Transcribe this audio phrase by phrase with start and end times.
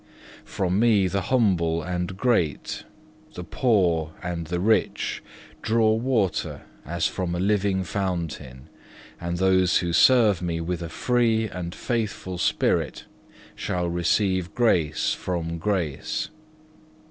[0.45, 0.45] 2.
[0.45, 2.85] "From Me the humble and great,
[3.35, 5.21] the poor and the rich,
[5.61, 8.67] draw water as from a living fountain,
[9.19, 13.05] and those who serve Me with a free and faithful spirit
[13.53, 16.29] shall receive grace for grace.